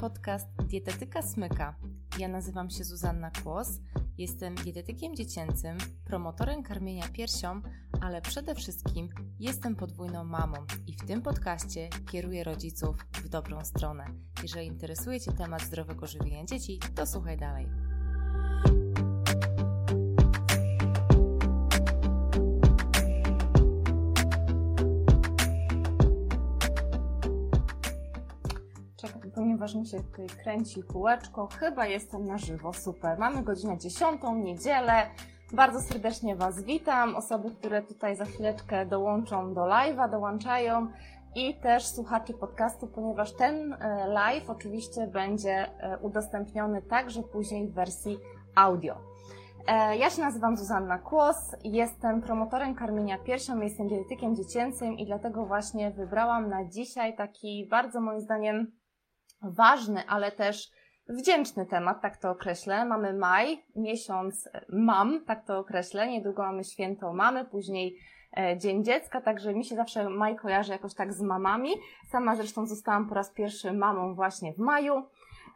[0.00, 1.74] podcast Dietetyka Smyka.
[2.18, 3.68] Ja nazywam się Zuzanna Kłos,
[4.18, 7.62] jestem dietetykiem dziecięcym, promotorem karmienia piersią,
[8.00, 9.08] ale przede wszystkim
[9.40, 10.56] jestem podwójną mamą
[10.86, 14.04] i w tym podcaście kieruję rodziców w dobrą stronę.
[14.42, 17.79] Jeżeli interesuje Cię temat zdrowego żywienia dzieci, to słuchaj dalej.
[29.74, 31.48] Ponieważ się tutaj kręci kółeczko.
[31.58, 33.18] Chyba jestem na żywo, super.
[33.18, 35.06] Mamy godzinę 10, niedzielę.
[35.52, 37.16] Bardzo serdecznie Was witam.
[37.16, 40.88] Osoby, które tutaj za chwileczkę dołączą do live'a, dołączają
[41.34, 47.74] i też słuchaczy podcastu, ponieważ ten e, live oczywiście będzie e, udostępniony także później w
[47.74, 48.18] wersji
[48.54, 48.94] audio.
[49.66, 55.46] E, ja się nazywam Zuzanna Kłos, jestem promotorem karmienia piersią, jestem dietetykiem dziecięcym i dlatego
[55.46, 58.79] właśnie wybrałam na dzisiaj taki bardzo moim zdaniem
[59.42, 60.70] ważny, ale też
[61.08, 62.84] wdzięczny temat, tak to określę.
[62.84, 66.08] Mamy maj, miesiąc mam, tak to określę.
[66.08, 67.96] Niedługo mamy święto mamy, później
[68.38, 71.70] e, Dzień Dziecka, także mi się zawsze maj kojarzy jakoś tak z mamami.
[72.10, 75.02] Sama zresztą zostałam po raz pierwszy mamą właśnie w maju.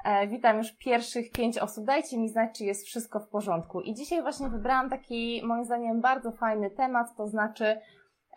[0.04, 1.84] E, witam już pierwszych pięć osób.
[1.84, 3.80] Dajcie mi znać, czy jest wszystko w porządku.
[3.80, 7.80] I dzisiaj właśnie wybrałam taki, moim zdaniem, bardzo fajny temat, to znaczy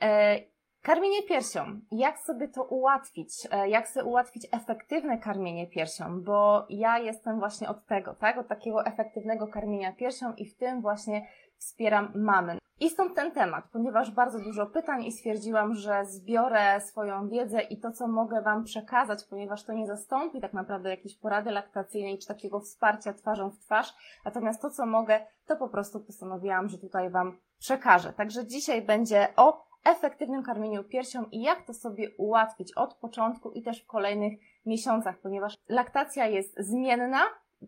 [0.02, 0.39] e,
[0.88, 1.80] Karmienie piersią.
[1.92, 3.48] Jak sobie to ułatwić?
[3.52, 6.22] E, jak sobie ułatwić efektywne karmienie piersią?
[6.24, 8.38] Bo ja jestem właśnie od tego, tak?
[8.38, 12.58] Od takiego efektywnego karmienia piersią i w tym właśnie wspieram mamy.
[12.80, 17.78] I stąd ten temat, ponieważ bardzo dużo pytań i stwierdziłam, że zbiorę swoją wiedzę i
[17.78, 22.28] to, co mogę Wam przekazać, ponieważ to nie zastąpi tak naprawdę jakiejś porady laktacyjnej czy
[22.28, 23.94] takiego wsparcia twarzą w twarz,
[24.26, 28.14] natomiast to, co mogę, to po prostu postanowiłam, że tutaj Wam przekażę.
[28.14, 33.61] Także dzisiaj będzie o efektywnym karmieniu piersią i jak to sobie ułatwić od początku i
[33.61, 34.33] też w kolejnych
[34.65, 37.23] miesiącach, ponieważ laktacja jest zmienna.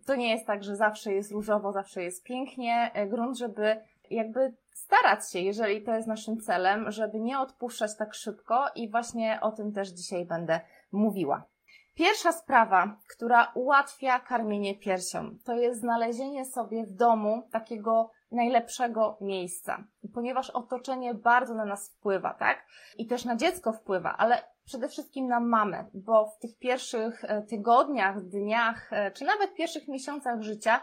[0.06, 2.92] To nie jest tak, że zawsze jest różowo, zawsze jest pięknie.
[2.94, 3.78] E, grunt, żeby
[4.10, 9.40] jakby starać się, jeżeli to jest naszym celem, żeby nie odpuszczać tak szybko i właśnie
[9.42, 10.60] o tym też dzisiaj będę
[10.92, 11.44] mówiła.
[11.96, 19.84] Pierwsza sprawa, która ułatwia karmienie piersią, to jest znalezienie sobie w domu takiego najlepszego miejsca,
[20.14, 22.66] ponieważ otoczenie bardzo na nas wpływa, tak?
[22.98, 27.42] I też na dziecko wpływa, ale przede wszystkim na mamę, bo w tych pierwszych e,
[27.42, 30.82] tygodniach, dniach, e, czy nawet pierwszych miesiącach życia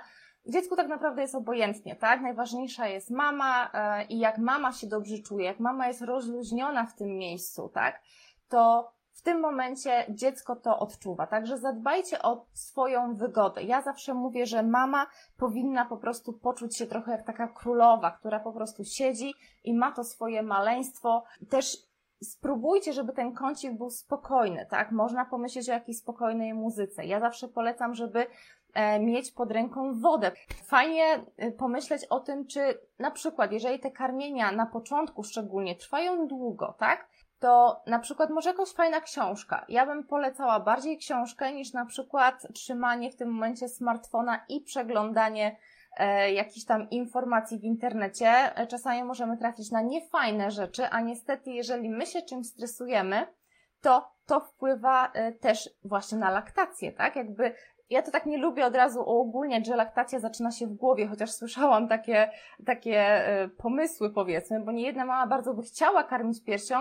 [0.49, 2.21] dziecku tak naprawdę jest obojętnie, tak?
[2.21, 6.95] Najważniejsza jest mama e, i jak mama się dobrze czuje, jak mama jest rozluźniona w
[6.95, 8.03] tym miejscu, tak?
[8.49, 11.27] To w tym momencie dziecko to odczuwa.
[11.27, 13.63] Także zadbajcie o swoją wygodę.
[13.63, 15.07] Ja zawsze mówię, że mama
[15.37, 19.35] powinna po prostu poczuć się trochę jak taka królowa, która po prostu siedzi
[19.65, 21.25] i ma to swoje maleństwo.
[21.51, 21.77] Też
[22.23, 24.93] spróbujcie, żeby ten kącik był spokojny, tak?
[24.93, 27.05] Można pomyśleć o jakiejś spokojnej muzyce.
[27.05, 28.27] Ja zawsze polecam, żeby
[28.75, 30.33] e, mieć pod ręką wodę.
[30.65, 31.05] Fajnie
[31.37, 32.61] e, pomyśleć o tym, czy
[32.99, 37.09] na przykład, jeżeli te karmienia na początku szczególnie trwają długo, tak?
[37.39, 39.65] To na przykład może jakaś fajna książka.
[39.69, 45.57] Ja bym polecała bardziej książkę niż na przykład trzymanie w tym momencie smartfona i przeglądanie
[45.97, 48.57] e, jakichś tam informacji w internecie.
[48.57, 53.27] E, czasami możemy trafić na niefajne rzeczy, a niestety jeżeli my się czymś stresujemy,
[53.81, 57.17] to to wpływa e, też właśnie na laktację, tak?
[57.17, 57.53] Jakby
[57.91, 61.31] ja to tak nie lubię od razu uogólniać, że laktacja zaczyna się w głowie, chociaż
[61.31, 62.31] słyszałam takie,
[62.67, 66.77] takie e, pomysły, powiedzmy, bo nie jedna mama bardzo by chciała karmić piersią,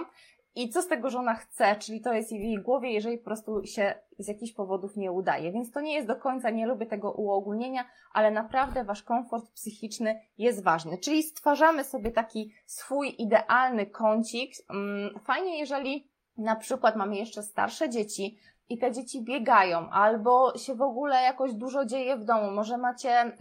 [0.55, 3.25] i co z tego, że ona chce, czyli to jest w jej głowie, jeżeli po
[3.25, 5.51] prostu się z jakichś powodów nie udaje.
[5.51, 10.19] Więc to nie jest do końca, nie lubię tego uogólnienia, ale naprawdę wasz komfort psychiczny
[10.37, 10.97] jest ważny.
[10.97, 14.53] Czyli stwarzamy sobie taki swój idealny kącik.
[14.69, 16.07] Mm, fajnie, jeżeli
[16.37, 18.37] na przykład mamy jeszcze starsze dzieci,
[18.69, 22.51] i te dzieci biegają, albo się w ogóle jakoś dużo dzieje w domu.
[22.51, 23.31] Może macie y,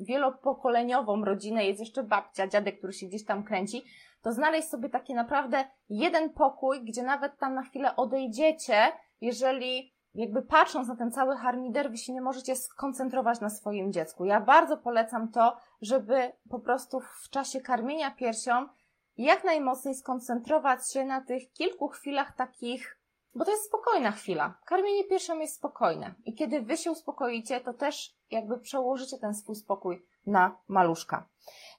[0.00, 3.84] wielopokoleniową rodzinę, jest jeszcze babcia, dziadek, który się gdzieś tam kręci,
[4.26, 10.42] to znaleźć sobie taki naprawdę jeden pokój, gdzie nawet tam na chwilę odejdziecie, jeżeli jakby
[10.42, 14.24] patrząc na ten cały harmider, wy się nie możecie skoncentrować na swoim dziecku.
[14.24, 18.68] Ja bardzo polecam to, żeby po prostu w czasie karmienia piersią
[19.16, 23.00] jak najmocniej skoncentrować się na tych kilku chwilach takich,
[23.34, 24.54] bo to jest spokojna chwila.
[24.64, 26.14] Karmienie piersią jest spokojne.
[26.24, 31.28] I kiedy wy się uspokoicie, to też jakby przełożycie ten swój spokój na maluszka.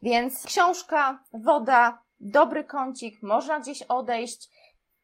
[0.02, 4.50] Więc książka, woda, dobry kącik, można gdzieś odejść.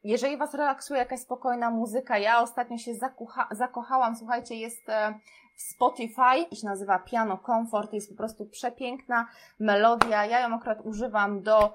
[0.02, 5.20] Jeżeli Was relaksuje jakaś spokojna muzyka, ja ostatnio się zakucha, zakochałam, słuchajcie, jest e,
[5.56, 9.28] w Spotify, się nazywa Piano Comfort, jest po prostu przepiękna
[9.58, 10.26] melodia.
[10.26, 11.74] Ja ją akurat używam do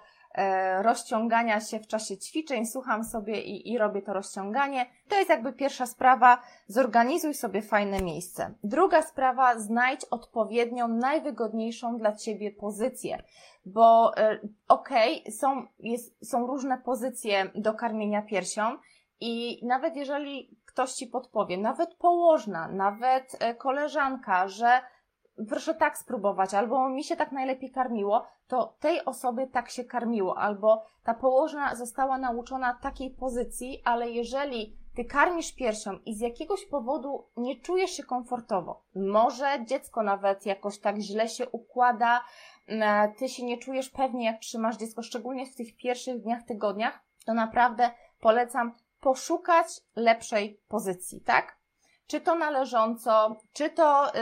[0.81, 4.85] rozciągania się w czasie ćwiczeń, słucham sobie i, i robię to rozciąganie.
[5.07, 8.53] To jest jakby pierwsza sprawa, zorganizuj sobie fajne miejsce.
[8.63, 13.23] Druga sprawa, znajdź odpowiednią, najwygodniejszą dla Ciebie pozycję,
[13.65, 18.77] bo e, okej, okay, są, jest, są różne pozycje do karmienia piersią
[19.19, 24.81] i nawet jeżeli ktoś Ci podpowie, nawet położna, nawet e, koleżanka, że
[25.50, 30.38] proszę tak spróbować, albo mi się tak najlepiej karmiło, to tej osoby tak się karmiło,
[30.38, 36.65] albo ta położna została nauczona takiej pozycji, ale jeżeli ty karmisz piersią i z jakiegoś
[36.65, 42.21] powodu nie czujesz się komfortowo, może dziecko nawet jakoś tak źle się układa,
[42.68, 47.00] e, ty się nie czujesz pewnie, jak trzymasz dziecko, szczególnie w tych pierwszych dniach, tygodniach,
[47.25, 51.58] to naprawdę polecam poszukać lepszej pozycji, tak?
[52.09, 54.19] Czy to należąco, czy to y,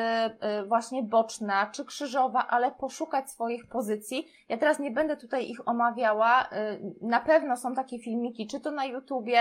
[0.62, 4.28] y, właśnie boczna, czy krzyżowa, ale poszukać swoich pozycji.
[4.50, 6.44] Ja teraz nie będę tutaj ich omawiała.
[6.44, 6.48] Y,
[7.02, 9.40] na pewno są takie filmiki, czy to na YouTubie,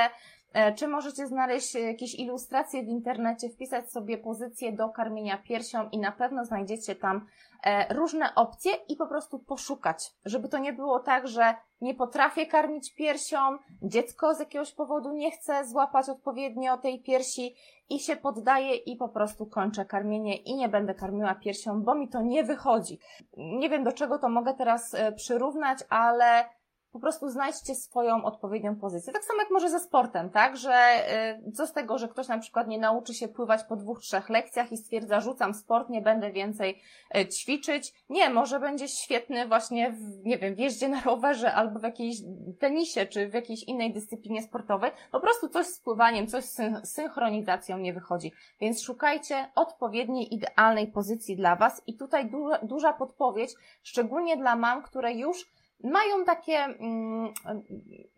[0.77, 6.13] czy możecie znaleźć jakieś ilustracje w internecie, wpisać sobie pozycję do karmienia piersią i na
[6.13, 7.27] pewno znajdziecie tam
[7.65, 12.47] e, różne opcje i po prostu poszukać, żeby to nie było tak, że nie potrafię
[12.47, 13.39] karmić piersią,
[13.83, 17.55] dziecko z jakiegoś powodu nie chce złapać odpowiednio tej piersi
[17.91, 22.09] i się poddaje i po prostu kończę karmienie i nie będę karmiła piersią, bo mi
[22.09, 22.99] to nie wychodzi.
[23.37, 26.45] Nie wiem do czego to mogę teraz e, przyrównać, ale
[26.97, 29.13] po prostu znajdźcie swoją odpowiednią pozycję.
[29.13, 30.57] Tak samo jak może ze sportem, tak?
[30.57, 30.75] Że
[31.47, 34.29] y, co z tego, że ktoś na przykład nie nauczy się pływać po dwóch, trzech
[34.29, 36.83] lekcjach i stwierdza, rzucam sport, nie będę więcej
[37.17, 37.95] y, ćwiczyć.
[38.09, 42.17] Nie, może będzie świetny właśnie w, nie wiem, w jeździe na rowerze albo w jakiejś
[42.61, 44.91] tenisie, czy w jakiejś innej dyscyplinie sportowej.
[45.13, 48.33] Po prostu coś z pływaniem, coś z synchronizacją nie wychodzi.
[48.61, 53.51] Więc szukajcie odpowiedniej, idealnej pozycji dla Was i tutaj duża, duża podpowiedź,
[53.83, 57.33] szczególnie dla mam, które już mają takie, mm,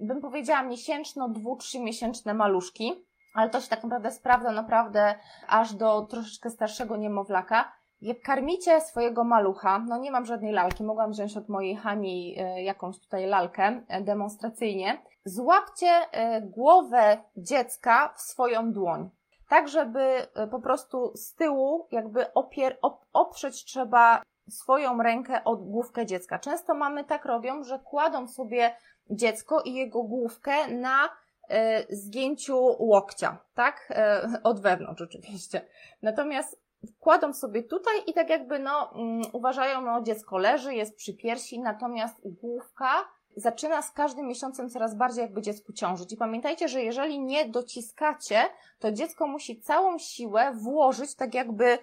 [0.00, 5.14] bym powiedziała, miesięczno, dwu, trzymiesięczne maluszki, ale to się tak naprawdę sprawdza naprawdę
[5.48, 7.72] aż do troszeczkę starszego niemowlaka.
[8.00, 12.62] Jak karmicie swojego malucha, no nie mam żadnej lalki, mogłam wziąć od mojej Hani e,
[12.62, 19.10] jakąś tutaj lalkę e, demonstracyjnie, złapcie e, głowę dziecka w swoją dłoń.
[19.48, 26.06] Tak, żeby po prostu z tyłu jakby opier, op, oprzeć trzeba swoją rękę od główkę
[26.06, 26.38] dziecka.
[26.38, 28.74] Często mamy tak robią, że kładą sobie
[29.10, 31.08] dziecko i jego główkę na
[31.48, 33.88] e, zgięciu łokcia, tak?
[33.90, 35.66] E, od wewnątrz oczywiście.
[36.02, 36.60] Natomiast
[37.00, 41.60] kładą sobie tutaj i tak jakby no um, uważają, no dziecko leży, jest przy piersi,
[41.60, 43.04] natomiast główka
[43.36, 46.12] zaczyna z każdym miesiącem coraz bardziej jakby dziecku ciążyć.
[46.12, 48.40] I pamiętajcie, że jeżeli nie dociskacie,
[48.78, 51.78] to dziecko musi całą siłę włożyć tak jakby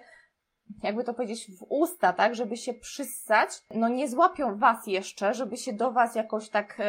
[0.82, 5.56] jakby to powiedzieć, w usta, tak, żeby się przyssać, no nie złapią was jeszcze, żeby
[5.56, 6.80] się do was jakoś tak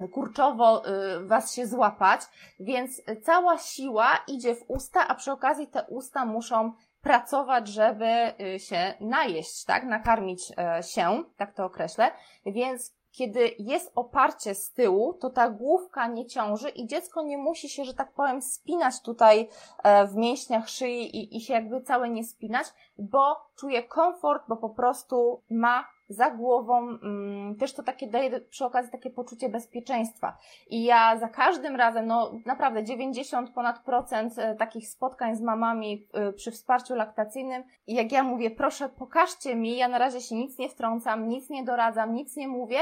[0.00, 2.20] y, kurczowo y, was się złapać,
[2.60, 8.58] więc cała siła idzie w usta, a przy okazji te usta muszą pracować, żeby y,
[8.58, 12.10] się najeść, tak, nakarmić się, tak to określę,
[12.46, 17.68] więc kiedy jest oparcie z tyłu, to ta główka nie ciąży i dziecko nie musi
[17.68, 19.48] się, że tak powiem, spinać tutaj
[19.82, 22.66] e, w mięśniach szyi i, i się jakby całe nie spinać,
[22.98, 28.64] bo czuje komfort, bo po prostu ma za głową, mm, też to takie daje przy
[28.64, 30.38] okazji takie poczucie bezpieczeństwa.
[30.66, 36.06] I ja za każdym razem, no naprawdę 90 ponad procent e, takich spotkań z mamami
[36.12, 40.58] e, przy wsparciu laktacyjnym, jak ja mówię, proszę pokażcie mi, ja na razie się nic
[40.58, 42.78] nie wtrącam, nic nie doradzam, nic nie mówię,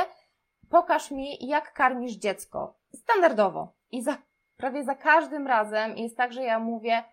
[0.70, 2.74] pokaż mi, jak karmisz dziecko.
[2.94, 3.72] Standardowo.
[3.90, 4.16] I za,
[4.56, 7.04] prawie za każdym razem jest tak, że ja mówię,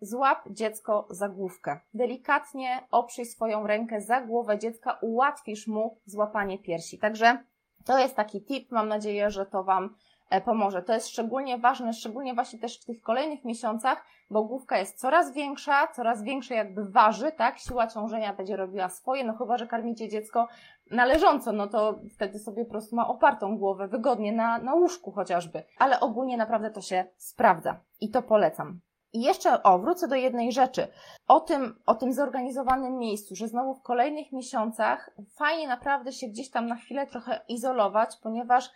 [0.00, 1.80] złap dziecko za główkę.
[1.94, 6.98] Delikatnie oprzyj swoją rękę za głowę dziecka, ułatwisz mu złapanie piersi.
[6.98, 7.38] Także
[7.84, 8.70] to jest taki tip.
[8.70, 9.96] Mam nadzieję, że to Wam
[10.44, 10.82] pomoże.
[10.82, 15.32] To jest szczególnie ważne, szczególnie właśnie też w tych kolejnych miesiącach, bo główka jest coraz
[15.32, 17.58] większa, coraz większe jakby waży, tak?
[17.58, 20.48] Siła ciążenia będzie robiła swoje, no chyba, że karmicie dziecko
[20.90, 25.62] należąco, no to wtedy sobie po prostu ma opartą głowę, wygodnie na, na łóżku chociażby.
[25.78, 28.80] Ale ogólnie naprawdę to się sprawdza i to polecam.
[29.12, 30.88] I jeszcze, o, wrócę do jednej rzeczy.
[31.28, 36.50] O tym, o tym zorganizowanym miejscu, że znowu w kolejnych miesiącach fajnie naprawdę się gdzieś
[36.50, 38.70] tam na chwilę trochę izolować, ponieważ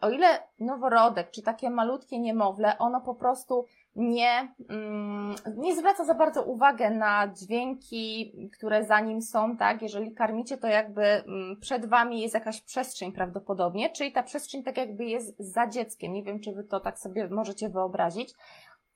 [0.00, 0.26] o ile
[0.60, 3.64] noworodek, czy takie malutkie niemowlę, ono po prostu
[3.96, 9.82] nie, mm, nie zwraca za bardzo uwagę na dźwięki, które za nim są, tak?
[9.82, 14.76] Jeżeli karmicie, to jakby mm, przed wami jest jakaś przestrzeń prawdopodobnie, czyli ta przestrzeń tak
[14.76, 16.12] jakby jest za dzieckiem.
[16.12, 18.34] Nie wiem, czy wy to tak sobie możecie wyobrazić.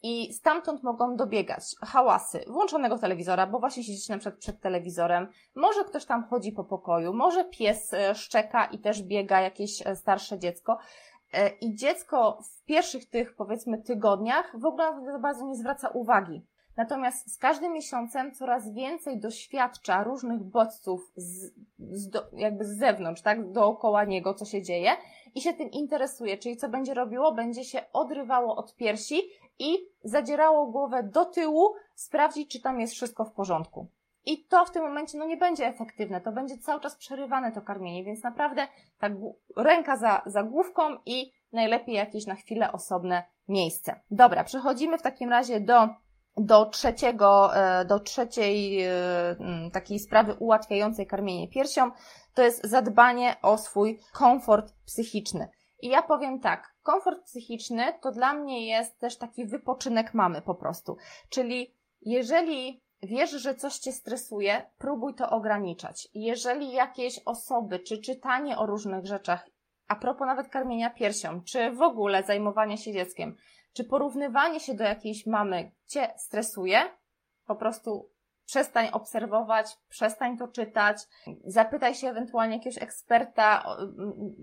[0.03, 5.85] I stamtąd mogą dobiegać hałasy włączonego telewizora, bo właśnie siedzicie na przykład przed telewizorem, może
[5.85, 10.39] ktoś tam chodzi po pokoju, może pies e, szczeka i też biega jakieś e, starsze
[10.39, 10.79] dziecko.
[11.33, 15.89] E, I dziecko w pierwszych tych, powiedzmy, tygodniach w ogóle na to bardzo nie zwraca
[15.89, 16.43] uwagi.
[16.77, 23.23] Natomiast z każdym miesiącem coraz więcej doświadcza różnych bodźców z, z do, jakby z zewnątrz,
[23.23, 24.91] tak, dookoła niego, co się dzieje
[25.35, 27.33] i się tym interesuje, czyli co będzie robiło?
[27.33, 29.23] Będzie się odrywało od piersi
[29.59, 33.87] i zadzierało głowę do tyłu, sprawdzić, czy tam jest wszystko w porządku.
[34.27, 37.61] I to w tym momencie no nie będzie efektywne, to będzie cały czas przerywane to
[37.61, 38.69] karmienie, więc naprawdę
[38.99, 39.13] tak
[39.57, 44.01] ręka za, za główką i najlepiej jakieś na chwilę osobne miejsce.
[44.11, 45.89] Dobra, przechodzimy w takim razie do
[46.37, 48.91] do trzeciego, e, do trzeciej e,
[49.73, 51.91] takiej sprawy ułatwiającej karmienie piersią,
[52.35, 55.49] to jest zadbanie o swój komfort psychiczny.
[55.83, 60.55] I ja powiem tak, komfort psychiczny to dla mnie jest też taki wypoczynek mamy po
[60.55, 60.97] prostu.
[61.29, 66.09] Czyli jeżeli wiesz, że coś cię stresuje, próbuj to ograniczać.
[66.15, 69.49] Jeżeli jakieś osoby, czy czytanie o różnych rzeczach,
[69.89, 73.37] a propos nawet karmienia piersią, czy w ogóle zajmowania się dzieckiem,
[73.73, 76.81] czy porównywanie się do jakiejś mamy cię stresuje,
[77.47, 78.12] po prostu
[78.47, 80.97] przestań obserwować, przestań to czytać,
[81.45, 83.65] zapytaj się ewentualnie jakiegoś eksperta,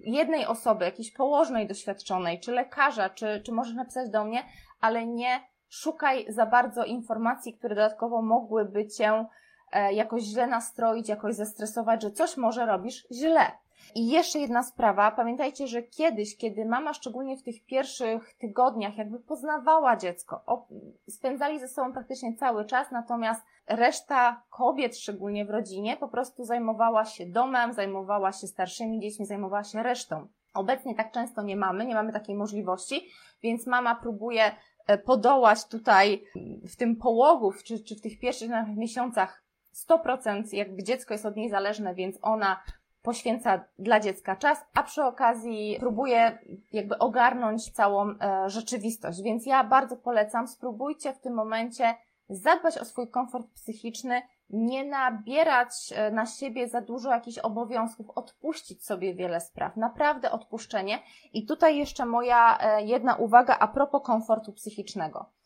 [0.03, 4.44] jednej osoby, jakiejś położnej doświadczonej, czy lekarza, czy, czy możesz napisać do mnie,
[4.82, 5.39] ale nie
[5.70, 9.25] szukaj za bardzo informacji, które dodatkowo mogłyby cię
[9.72, 13.51] e, jakoś źle nastroić, jakoś zestresować, że coś może robisz źle.
[13.95, 19.19] I jeszcze jedna sprawa, pamiętajcie, że kiedyś, kiedy mama, szczególnie w tych pierwszych tygodniach, jakby
[19.19, 20.65] poznawała dziecko,
[21.09, 27.05] spędzali ze sobą praktycznie cały czas, natomiast reszta kobiet, szczególnie w rodzinie, po prostu zajmowała
[27.05, 30.27] się domem, zajmowała się starszymi dziećmi, zajmowała się resztą.
[30.53, 33.09] Obecnie tak często nie mamy, nie mamy takiej możliwości,
[33.43, 34.51] więc mama próbuje
[34.88, 36.24] e, podołać tutaj
[36.69, 39.43] w tym połogów, czy, czy w tych pierwszych miesiącach
[39.88, 42.63] 100% jakby dziecko jest od niej zależne, więc ona
[43.01, 46.39] poświęca dla dziecka czas, a przy okazji próbuje
[46.72, 49.22] jakby ogarnąć całą e, rzeczywistość.
[49.22, 51.96] Więc ja bardzo polecam, spróbujcie w tym momencie
[52.29, 58.86] zadbać o swój komfort psychiczny, nie nabierać e, na siebie za dużo jakichś obowiązków, odpuścić
[58.86, 59.77] sobie wiele spraw.
[59.77, 61.00] Naprawdę odpuszczenie.
[61.34, 65.38] I tutaj jeszcze moja e, jedna uwaga a propos komfortu psychicznego.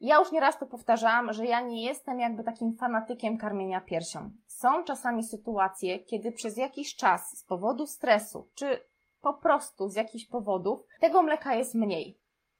[0.00, 4.30] Ja już nieraz to powtarzałam, że ja nie jestem jakby takim fanatykiem karmienia piersią.
[4.46, 8.80] Są czasami sytuacje, kiedy przez jakiś czas z powodu stresu, czy
[9.20, 12.18] po prostu z jakichś powodów, tego mleka jest mniej.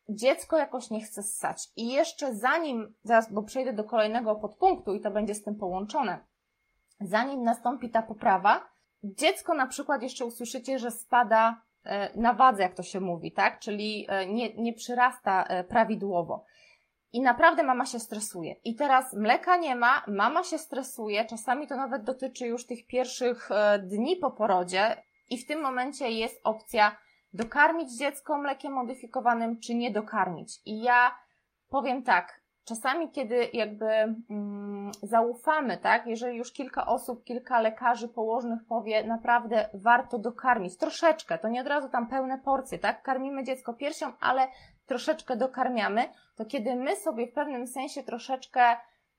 [0.09, 1.69] Dziecko jakoś nie chce ssać.
[1.76, 6.19] I jeszcze zanim, zaraz, bo przejdę do kolejnego podpunktu i to będzie z tym połączone,
[7.00, 8.69] zanim nastąpi ta poprawa,
[9.05, 13.59] dziecko na przykład jeszcze usłyszycie, że spada e, na wadze, jak to się mówi, tak?
[13.59, 16.45] Czyli e, nie, nie przyrasta e, prawidłowo.
[17.16, 18.56] I naprawdę mama się stresuje.
[18.64, 23.50] I teraz mleka nie ma, mama się stresuje, czasami to nawet dotyczy już tych pierwszych
[23.50, 26.96] e, dni po porodzie, i w tym momencie jest opcja
[27.32, 30.61] dokarmić dziecko mlekiem modyfikowanym, czy nie dokarmić.
[30.66, 31.18] I ja
[31.68, 33.87] powiem tak, czasami kiedy jakby
[34.30, 41.38] mm, zaufamy, tak, jeżeli już kilka osób, kilka lekarzy położnych powie, naprawdę warto dokarmić, troszeczkę,
[41.38, 44.49] to nie od razu tam pełne porcje, tak, karmimy dziecko piersią, ale
[44.87, 48.76] troszeczkę dokarmiamy, to kiedy my sobie w pewnym sensie troszeczkę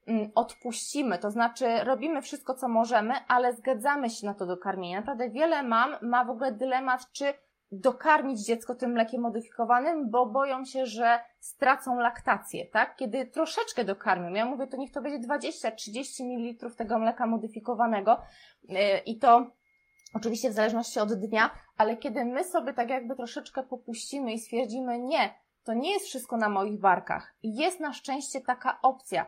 [0.07, 4.95] mm, odpuścimy, to znaczy robimy wszystko, co możemy, ale zgadzamy się na to dokarmienie.
[4.95, 7.33] Naprawdę wiele mam ma w ogóle dylemat, czy
[7.71, 12.95] dokarmić dziecko tym mlekiem modyfikowanym, bo boją się, że stracą laktację, tak?
[12.95, 18.21] Kiedy troszeczkę dokarmią, ja mówię, to niech to będzie 20-30 ml tego mleka modyfikowanego
[18.63, 19.51] yy, i to
[20.13, 24.99] oczywiście w zależności od dnia, ale kiedy my sobie tak jakby troszeczkę popuścimy i stwierdzimy,
[24.99, 25.33] nie,
[25.67, 27.35] to nie jest wszystko na moich barkach.
[27.43, 29.25] Jest na szczęście taka opcja.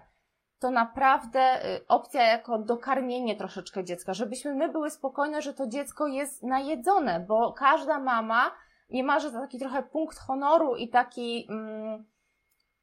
[0.60, 6.08] To naprawdę y, opcja jako dokarmienie troszeczkę dziecka, żebyśmy my były spokojne, że to dziecko
[6.08, 8.51] jest najedzone, bo każda mama
[8.89, 12.05] nie ma, że to taki trochę punkt honoru i taki um,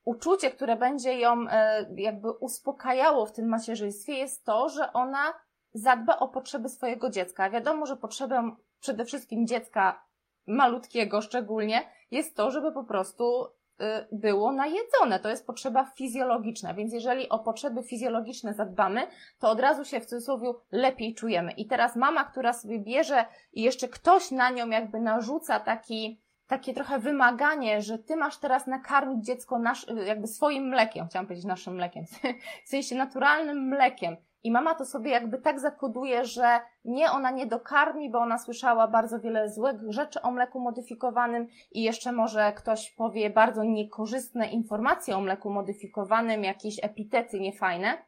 [0.05, 1.49] uczucie, które będzie ją y,
[1.97, 5.35] jakby uspokajało w tym macierzyństwie, jest to, że ona
[5.75, 7.51] zadba o potrzeby swojego dziecka.
[7.51, 10.07] Wiadomo, że potrzebą przede wszystkim dziecka
[10.47, 15.21] malutkiego szczególnie, jest to, żeby po prostu y, było najedzone.
[15.21, 19.07] To jest potrzeba fizjologiczna, więc jeżeli o potrzeby fizjologiczne zadbamy,
[19.39, 21.53] to od razu się w cudzysłowie lepiej czujemy.
[21.53, 26.75] I teraz mama, która sobie bierze i jeszcze ktoś na nią jakby narzuca taki, takie
[26.75, 31.75] trochę wymaganie, że ty masz teraz nakarmić dziecko nasz, jakby swoim mlekiem, chciałam powiedzieć naszym
[31.75, 32.05] mlekiem,
[32.67, 37.47] w sensie naturalnym mlekiem I mama to sobie jakby tak zakoduje, że nie, ona nie
[37.47, 42.91] dokarmi, bo ona słyszała bardzo wiele złych rzeczy o mleku modyfikowanym i jeszcze może ktoś
[42.91, 48.07] powie bardzo niekorzystne informacje o mleku modyfikowanym, jakieś epitety niefajne.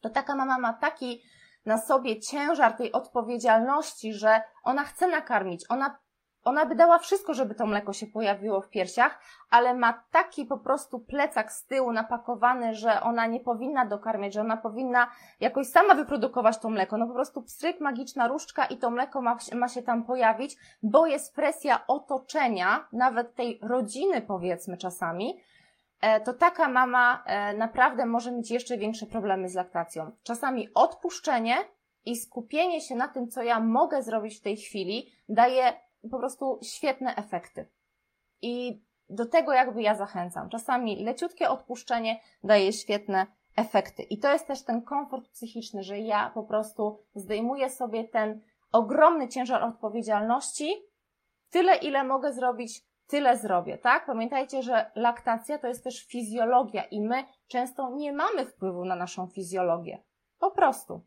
[0.00, 1.22] To taka mama ma taki
[1.66, 5.98] na sobie ciężar tej odpowiedzialności, że ona chce nakarmić, ona
[6.44, 9.20] ona by dała wszystko, żeby to mleko się pojawiło w piersiach,
[9.50, 14.40] ale ma taki po prostu plecak z tyłu napakowany, że ona nie powinna dokarmiać, że
[14.40, 16.96] ona powinna jakoś sama wyprodukować to mleko.
[16.96, 21.06] No po prostu pstryk, magiczna różdżka i to mleko ma, ma się tam pojawić, bo
[21.06, 25.40] jest presja otoczenia, nawet tej rodziny powiedzmy czasami,
[26.00, 30.10] e, to taka mama e, naprawdę może mieć jeszcze większe problemy z laktacją.
[30.22, 31.56] Czasami odpuszczenie
[32.04, 36.58] i skupienie się na tym, co ja mogę zrobić w tej chwili, daje po prostu
[36.62, 37.68] świetne efekty.
[38.42, 40.48] I do tego jakby ja zachęcam.
[40.48, 43.26] Czasami leciutkie odpuszczenie daje świetne
[43.56, 44.02] efekty.
[44.02, 48.40] I to jest też ten komfort psychiczny, że ja po prostu zdejmuję sobie ten
[48.72, 50.74] ogromny ciężar odpowiedzialności.
[51.50, 54.06] Tyle, ile mogę zrobić, tyle zrobię, tak?
[54.06, 59.26] Pamiętajcie, że laktacja to jest też fizjologia i my często nie mamy wpływu na naszą
[59.26, 60.02] fizjologię.
[60.38, 61.02] Po prostu.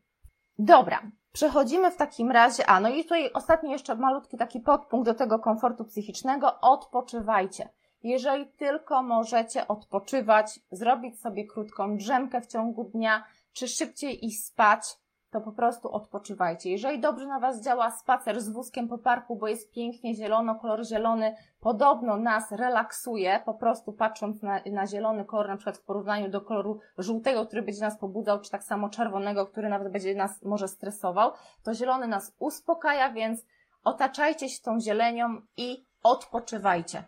[0.58, 1.02] Dobra,
[1.34, 5.38] Przechodzimy w takim razie, a no i tutaj ostatni jeszcze malutki taki podpunkt do tego
[5.38, 7.68] komfortu psychicznego, odpoczywajcie.
[8.02, 14.98] Jeżeli tylko możecie odpoczywać, zrobić sobie krótką drzemkę w ciągu dnia, czy szybciej iść spać,
[15.34, 16.70] to po prostu odpoczywajcie.
[16.70, 20.86] Jeżeli dobrze na Was działa spacer z wózkiem po parku, bo jest pięknie zielono, kolor
[20.86, 26.30] zielony podobno nas relaksuje, po prostu patrząc na, na zielony kolor, na przykład w porównaniu
[26.30, 30.42] do koloru żółtego, który będzie nas pobudzał, czy tak samo czerwonego, który nawet będzie nas
[30.42, 33.46] może stresował, to zielony nas uspokaja, więc
[33.84, 37.04] otaczajcie się tą zielenią i odpoczywajcie.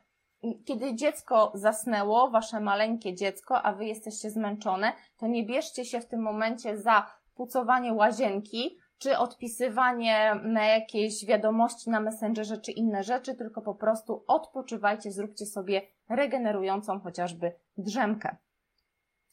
[0.64, 6.06] Kiedy dziecko zasnęło, wasze maleńkie dziecko, a wy jesteście zmęczone, to nie bierzcie się w
[6.06, 13.34] tym momencie za pucowanie łazienki, czy odpisywanie na jakieś wiadomości na Messengerze, czy inne rzeczy,
[13.34, 18.36] tylko po prostu odpoczywajcie, zróbcie sobie regenerującą chociażby drzemkę.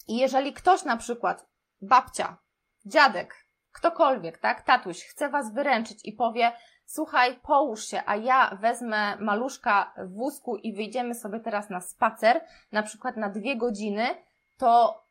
[0.07, 1.49] I jeżeli ktoś na przykład,
[1.81, 2.37] babcia,
[2.85, 3.35] dziadek,
[3.71, 6.51] ktokolwiek, tak, tatuś, chce was wyręczyć i powie,
[6.85, 12.45] słuchaj, połóż się, a ja wezmę maluszka w wózku i wyjdziemy sobie teraz na spacer,
[12.71, 14.07] na przykład na dwie godziny,
[14.57, 15.02] to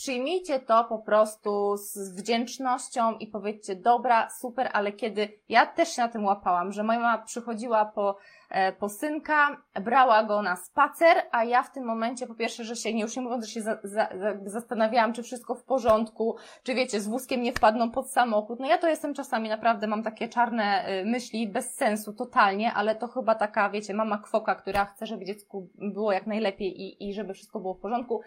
[0.00, 6.02] przyjmijcie to po prostu z wdzięcznością i powiedzcie, dobra, super, ale kiedy ja też się
[6.02, 8.16] na tym łapałam, że moja mama przychodziła po,
[8.50, 12.76] e, po synka, brała go na spacer, a ja w tym momencie po pierwsze, że
[12.76, 14.08] się, nie już nie mówiąc, że się za, za,
[14.44, 18.60] zastanawiałam, czy wszystko w porządku, czy wiecie, z wózkiem nie wpadną pod samochód.
[18.60, 22.94] No ja to jestem czasami naprawdę, mam takie czarne y, myśli, bez sensu, totalnie, ale
[22.94, 27.14] to chyba taka, wiecie, mama kwoka, która chce, żeby dziecku było jak najlepiej i, i
[27.14, 28.20] żeby wszystko było w porządku.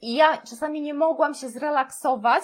[0.00, 2.42] I ja czasami nie mogłam się zrelaksować.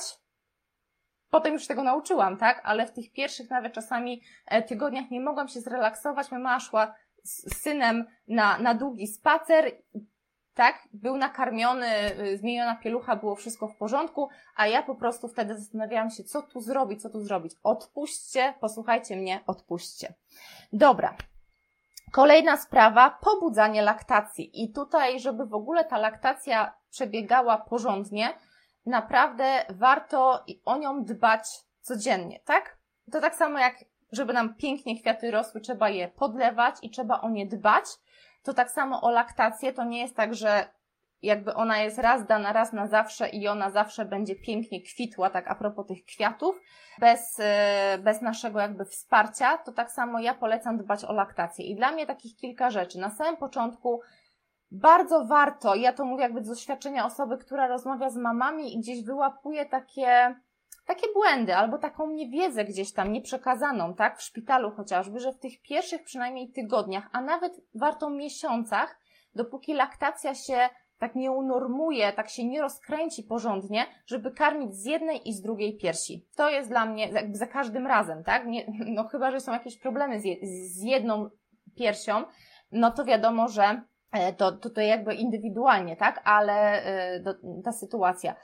[1.30, 2.60] Potem już tego nauczyłam, tak?
[2.64, 6.30] Ale w tych pierwszych nawet czasami e, tygodniach nie mogłam się zrelaksować.
[6.30, 9.72] Mama szła z synem na, na długi spacer,
[10.54, 10.88] tak?
[10.92, 11.86] Był nakarmiony,
[12.20, 16.42] y, zmieniona pielucha, było wszystko w porządku, a ja po prostu wtedy zastanawiałam się, co
[16.42, 17.52] tu zrobić, co tu zrobić.
[17.62, 20.14] Odpuśćcie, posłuchajcie mnie, odpuśćcie.
[20.72, 21.16] Dobra,
[22.14, 24.62] Kolejna sprawa, pobudzanie laktacji.
[24.62, 28.28] I tutaj, żeby w ogóle ta laktacja przebiegała porządnie,
[28.86, 31.46] naprawdę warto o nią dbać
[31.80, 32.76] codziennie, tak?
[33.12, 33.74] To tak samo jak,
[34.12, 37.84] żeby nam pięknie kwiaty rosły, trzeba je podlewać i trzeba o nie dbać.
[38.42, 40.68] To tak samo o laktację, to nie jest tak, że
[41.22, 45.48] jakby ona jest raz dana, raz na zawsze i ona zawsze będzie pięknie kwitła, tak
[45.48, 46.60] a propos tych kwiatów,
[46.98, 51.64] bez, e, bez naszego jakby wsparcia, to tak samo ja polecam dbać o laktację.
[51.64, 52.98] I dla mnie takich kilka rzeczy.
[52.98, 54.00] Na samym początku
[54.70, 59.04] bardzo warto, ja to mówię jakby z doświadczenia osoby, która rozmawia z mamami i gdzieś
[59.04, 60.36] wyłapuje takie,
[60.86, 65.62] takie błędy albo taką niewiedzę gdzieś tam nieprzekazaną, tak, w szpitalu chociażby, że w tych
[65.62, 68.98] pierwszych przynajmniej tygodniach, a nawet warto miesiącach,
[69.34, 75.28] dopóki laktacja się tak nie unormuje, tak się nie rozkręci porządnie, żeby karmić z jednej
[75.28, 76.26] i z drugiej piersi.
[76.36, 78.46] To jest dla mnie jakby za każdym razem, tak?
[78.46, 80.36] Nie, no chyba, że są jakieś problemy z, je,
[80.70, 81.30] z jedną
[81.76, 82.24] piersią,
[82.72, 83.82] no to wiadomo, że
[84.36, 86.22] to, to, to jakby indywidualnie, tak?
[86.24, 87.20] Ale e,
[87.64, 88.34] ta sytuacja.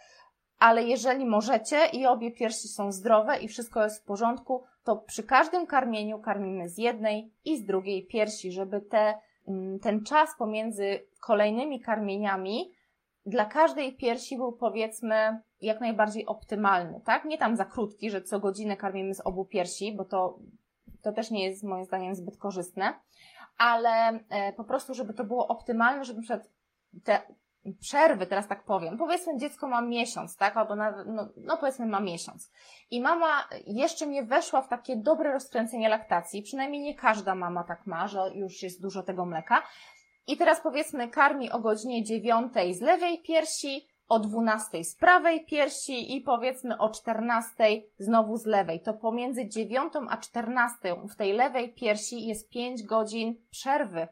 [0.58, 5.22] Ale jeżeli możecie i obie piersi są zdrowe i wszystko jest w porządku, to przy
[5.22, 9.14] każdym karmieniu karmimy z jednej i z drugiej piersi, żeby te
[9.50, 12.72] Mm, ten czas pomiędzy kolejnymi karmieniami
[13.26, 17.24] dla każdej piersi był powiedzmy jak najbardziej optymalny, tak?
[17.24, 20.38] Nie tam za krótki, że co godzinę karmimy z obu piersi, bo to,
[21.02, 22.94] to też nie jest moim zdaniem zbyt korzystne,
[23.60, 26.50] ale e, po prostu, żeby to było optymalne, żeby przed
[27.04, 27.22] te
[27.80, 32.00] przerwy, teraz tak powiem, powiedzmy dziecko ma miesiąc, tak, albo nawet, no, no powiedzmy ma
[32.00, 32.52] miesiąc.
[32.90, 37.86] I mama jeszcze nie weszła w takie dobre rozkręcenie laktacji, przynajmniej nie każda mama tak
[37.86, 39.62] ma, że już jest dużo tego mleka.
[40.26, 46.16] I teraz powiedzmy karmi o godzinie dziewiątej z lewej piersi, o 12 z prawej piersi
[46.16, 47.54] i powiedzmy o 14
[47.98, 48.80] znowu z lewej.
[48.80, 50.78] To pomiędzy 9 a 14
[51.10, 54.08] w tej lewej piersi jest 5 godzin przerwy.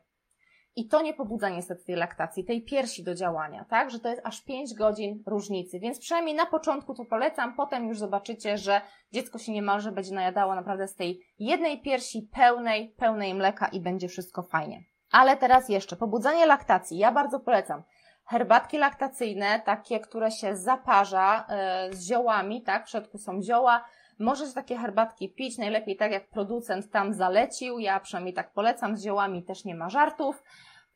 [0.76, 3.90] I to nie pobudza niestety tej laktacji, tej piersi do działania, tak?
[3.90, 5.80] Że to jest aż 5 godzin różnicy.
[5.80, 8.80] Więc przynajmniej na początku to polecam, potem już zobaczycie, że
[9.12, 14.08] dziecko się niemalże będzie najadało naprawdę z tej jednej piersi pełnej, pełnej mleka i będzie
[14.08, 14.84] wszystko fajnie.
[15.10, 16.98] Ale teraz jeszcze, pobudzanie laktacji.
[16.98, 17.82] Ja bardzo polecam
[18.28, 22.86] herbatki laktacyjne, takie, które się zaparza e, z ziołami, tak?
[22.86, 23.84] W środku są zioła.
[24.18, 27.78] Możesz takie herbatki pić, najlepiej tak jak producent tam zalecił.
[27.78, 30.42] Ja przynajmniej tak polecam, z ziołami też nie ma żartów.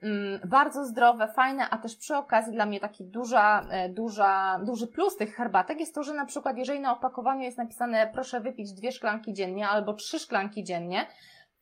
[0.03, 4.87] Mm, bardzo zdrowe, fajne, a też przy okazji dla mnie taki duża, e, duża, duży
[4.87, 8.73] plus tych herbatek jest to, że na przykład jeżeli na opakowaniu jest napisane proszę wypić
[8.73, 11.07] dwie szklanki dziennie albo trzy szklanki dziennie,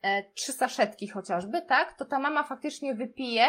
[0.01, 3.45] e, trzy saszetki chociażby, tak, to ta mama faktycznie wypije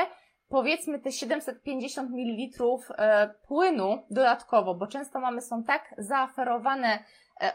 [0.52, 2.64] powiedzmy te 750 ml
[2.98, 6.98] e, płynu dodatkowo, bo często mamy są tak zaaferowane
[7.40, 7.52] e,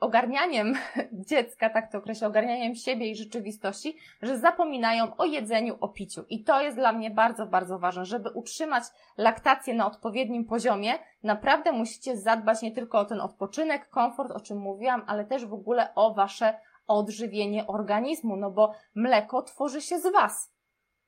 [0.00, 0.74] ogarnianiem
[1.28, 6.24] dziecka, tak to określę, ogarnianiem siebie i rzeczywistości, że zapominają o jedzeniu, o piciu.
[6.28, 8.84] I to jest dla mnie bardzo, bardzo ważne, żeby utrzymać
[9.18, 10.92] laktację na odpowiednim poziomie.
[11.22, 15.54] Naprawdę musicie zadbać nie tylko o ten odpoczynek, komfort, o czym mówiłam, ale też w
[15.54, 20.55] ogóle o wasze odżywienie organizmu, no bo mleko tworzy się z was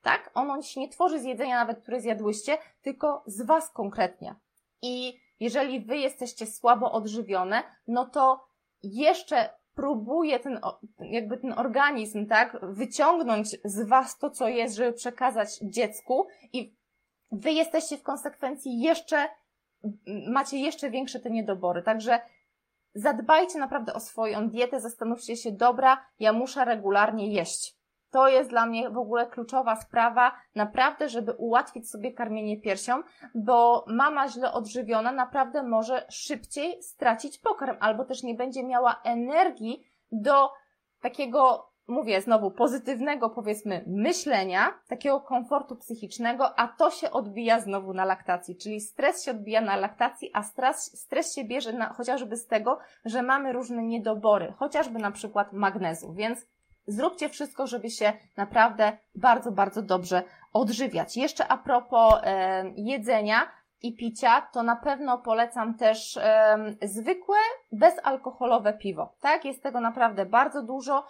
[0.02, 0.30] tak?
[0.34, 4.34] Ono się nie tworzy z jedzenia nawet, które zjadłyście, tylko z Was konkretnie.
[4.82, 8.48] I jeżeli Wy jesteście słabo odżywione, no to
[8.82, 10.60] jeszcze próbuje ten,
[11.00, 16.74] jakby ten organizm, tak, wyciągnąć z Was to, co jest, żeby przekazać dziecku i
[17.32, 19.28] Wy jesteście w konsekwencji jeszcze,
[20.28, 21.82] macie jeszcze większe te niedobory.
[21.82, 22.20] Także
[22.94, 27.77] zadbajcie naprawdę o swoją dietę, zastanówcie się, dobra, ja muszę regularnie jeść
[28.10, 33.02] to jest dla mnie w ogóle kluczowa sprawa, naprawdę, żeby ułatwić sobie karmienie piersią,
[33.34, 39.84] bo mama źle odżywiona naprawdę może szybciej stracić pokarm, albo też nie będzie miała energii
[40.12, 40.50] do
[41.00, 48.04] takiego, mówię znowu, pozytywnego, powiedzmy, myślenia, takiego komfortu psychicznego, a to się odbija znowu na
[48.04, 52.46] laktacji, czyli stres się odbija na laktacji, a stres, stres się bierze na, chociażby z
[52.46, 56.46] tego, że mamy różne niedobory, chociażby na przykład magnezu, więc
[56.88, 60.22] zróbcie wszystko, żeby się naprawdę bardzo, bardzo dobrze
[60.52, 61.16] odżywiać.
[61.16, 63.50] Jeszcze a propos e, jedzenia
[63.82, 67.36] i picia, to na pewno polecam też e, zwykłe,
[67.72, 69.14] bezalkoholowe piwo.
[69.20, 71.04] Tak, jest tego naprawdę bardzo dużo.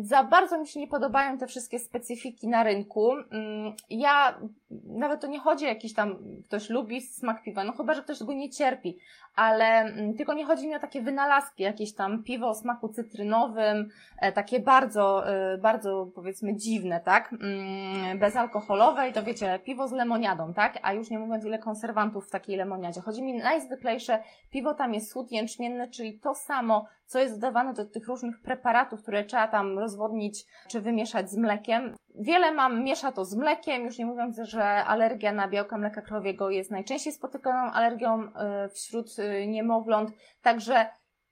[0.00, 3.12] Za bardzo mi się nie podobają te wszystkie specyfiki na rynku.
[3.12, 4.38] Mm, ja,
[4.84, 8.22] nawet to nie chodzi o jakiś tam, ktoś lubi smak piwa, no chyba, że ktoś
[8.22, 8.98] go nie cierpi,
[9.36, 13.88] ale mm, tylko nie chodzi mi o takie wynalazki, jakieś tam piwo o smaku cytrynowym,
[14.18, 17.32] e, takie bardzo, e, bardzo powiedzmy dziwne, tak?
[17.32, 20.78] Mm, bezalkoholowe i to wiecie, piwo z lemoniadą, tak?
[20.82, 23.00] A już nie mówiąc ile konserwantów w takiej lemoniadzie.
[23.00, 27.84] Chodzi mi najzwyklejsze piwo, tam jest sód jęczmienny, czyli to samo, co jest dodawane do
[27.84, 31.94] tych różnych preparatów, które trzeba tam rozwodnić czy wymieszać z mlekiem.
[32.14, 36.50] Wiele mam miesza to z mlekiem, już nie mówiąc, że alergia na białka mleka krowiego
[36.50, 38.28] jest najczęściej spotykaną alergią y,
[38.68, 40.10] wśród y, niemowląt,
[40.42, 40.86] także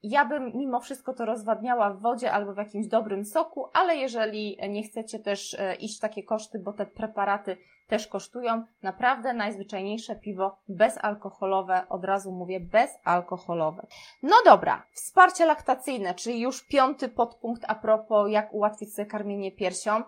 [0.05, 4.59] ja bym mimo wszystko to rozwadniała w wodzie albo w jakimś dobrym soku, ale jeżeli
[4.69, 10.59] nie chcecie też y, iść takie koszty, bo te preparaty też kosztują, naprawdę najzwyczajniejsze piwo
[10.69, 13.87] bezalkoholowe, od razu mówię bezalkoholowe.
[14.23, 20.03] No dobra, wsparcie laktacyjne, czyli już piąty podpunkt a propos jak ułatwić sobie karmienie piersią.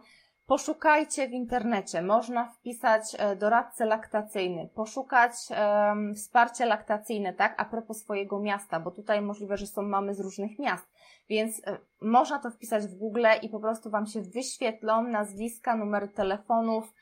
[0.46, 8.02] Poszukajcie w internecie, można wpisać e, doradcę laktacyjny, poszukać um, wsparcie laktacyjne, tak, a propos
[8.02, 10.87] swojego miasta, bo tutaj możliwe, że są mamy z różnych miast,
[11.28, 16.09] więc e, można to wpisać w Google i po prostu Wam się wyświetlą nazwiska, numery
[16.09, 16.94] telefonów,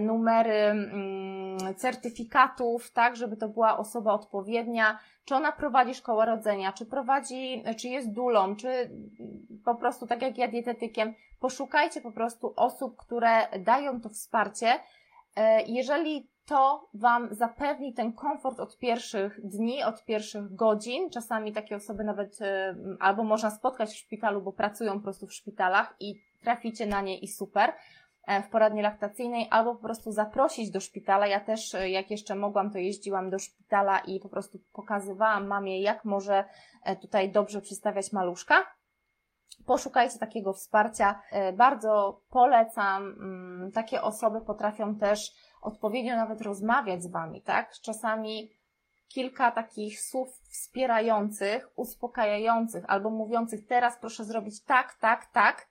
[0.00, 6.86] numery mm, certyfikatów, tak, żeby to była osoba odpowiednia, czy ona prowadzi szkołę rodzenia, czy
[6.86, 8.90] prowadzi, czy jest dulą, czy
[9.64, 14.72] po prostu tak jak ja dietetykiem, poszukajcie po prostu osób, które dają to wsparcie.
[15.36, 21.10] E, jeżeli to Wam zapewni ten komfort od pierwszych dni, od pierwszych godzin.
[21.10, 25.34] Czasami takie osoby nawet e, albo można spotkać w szpitalu, bo pracują po prostu w
[25.34, 27.74] szpitalach i traficie na nie i super e,
[28.44, 31.26] w poradni laktacyjnej, albo po prostu zaprosić do szpitala.
[31.26, 36.04] Ja też, jak jeszcze mogłam, to jeździłam do szpitala i po prostu pokazywałam mamie, jak
[36.04, 36.44] może
[37.00, 38.66] tutaj dobrze przystawiać maluszka.
[39.66, 41.22] Poszukajcie takiego wsparcia.
[41.30, 43.02] E, bardzo polecam.
[43.02, 45.32] Mm, takie osoby potrafią też
[45.62, 47.72] odpowiednio nawet rozmawiać z Wami, tak?
[47.82, 48.50] Czasami
[49.08, 55.68] kilka takich słów wspierających, uspokajających albo mówiących teraz proszę zrobić tak, tak, tak,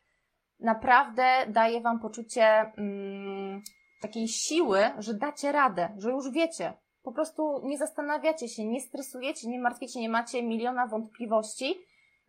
[0.64, 2.46] naprawdę daje Wam poczucie
[2.78, 3.62] mm,
[4.02, 6.74] takiej siły, że dacie radę, że już wiecie.
[7.04, 11.76] Po prostu nie zastanawiacie się, nie stresujecie, nie martwicie, nie macie miliona wątpliwości,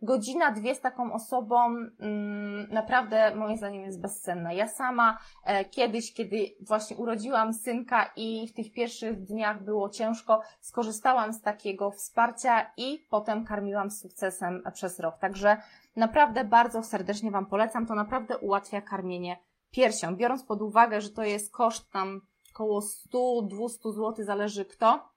[0.01, 1.65] godzina, dwie z taką osobą
[1.99, 4.53] mm, naprawdę moim zdaniem jest bezcenna.
[4.53, 10.41] Ja sama e, kiedyś, kiedy właśnie urodziłam synka i w tych pierwszych dniach było ciężko,
[10.61, 15.17] skorzystałam z takiego wsparcia i potem karmiłam sukcesem przez rok.
[15.17, 15.57] Także
[15.95, 17.85] naprawdę bardzo serdecznie Wam polecam.
[17.85, 19.37] To naprawdę ułatwia karmienie
[19.71, 20.15] piersią.
[20.15, 22.21] Biorąc pod uwagę, że to jest koszt tam
[22.53, 25.14] około 100-200 zł, zależy kto, E,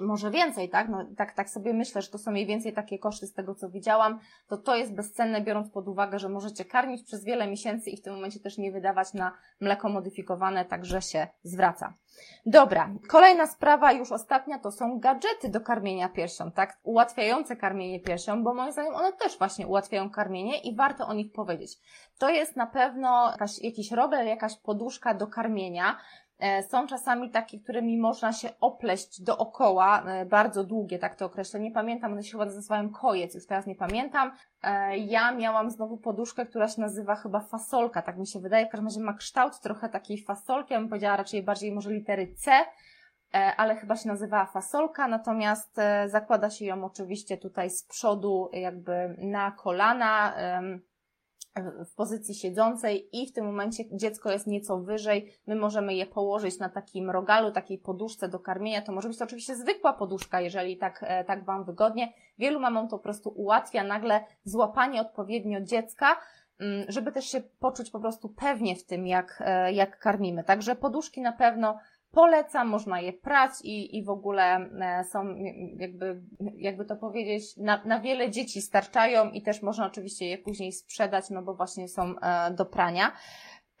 [0.00, 0.88] może więcej, tak?
[0.88, 3.70] No, tak, tak sobie myślę, że to są mniej więcej takie koszty z tego, co
[3.70, 7.96] widziałam, to to jest bezcenne, biorąc pod uwagę, że możecie karmić przez wiele miesięcy i
[7.96, 11.94] w tym momencie też nie wydawać na mleko modyfikowane, także się zwraca.
[12.46, 16.78] Dobra, kolejna sprawa, już ostatnia, to są gadżety do karmienia piersią, tak?
[16.82, 21.32] Ułatwiające karmienie piersią, bo moim zdaniem one też właśnie ułatwiają karmienie i warto o nich
[21.32, 21.78] powiedzieć.
[22.18, 26.25] To jest na pewno jakaś, jakiś rower, jakaś poduszka do karmienia, E,
[26.68, 31.60] są czasami takie, którymi można się opleść dookoła, e, bardzo długie, tak to określę.
[31.60, 34.32] Nie pamiętam, one się chyba nazywają kojec, już teraz nie pamiętam.
[34.62, 38.66] E, ja miałam znowu poduszkę, która się nazywa chyba fasolka, tak mi się wydaje.
[38.66, 42.34] W każdym razie ma kształt trochę takiej fasolki, ja bym powiedziała raczej bardziej może litery
[42.34, 42.52] C,
[43.56, 49.50] ale chyba się nazywała fasolka, natomiast zakłada się ją oczywiście tutaj z przodu jakby na
[49.50, 50.34] kolana,
[51.62, 56.58] w pozycji siedzącej i w tym momencie dziecko jest nieco wyżej, my możemy je położyć
[56.58, 58.82] na takim rogalu, takiej poduszce do karmienia.
[58.82, 62.12] To może być to oczywiście zwykła poduszka, jeżeli tak, e, tak Wam wygodnie.
[62.38, 66.16] Wielu mamom to po prostu ułatwia nagle złapanie odpowiednio dziecka,
[66.60, 70.44] mm, żeby też się poczuć po prostu pewnie w tym, jak, e, jak karmimy.
[70.44, 71.78] Także poduszki na pewno
[72.16, 74.42] polecam, można je prać i, i w ogóle
[74.80, 75.34] e, są
[75.76, 76.22] jakby,
[76.56, 81.30] jakby to powiedzieć, na, na wiele dzieci starczają i też można oczywiście je później sprzedać,
[81.30, 83.12] no bo właśnie są e, do prania